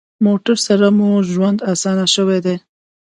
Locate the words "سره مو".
0.67-1.09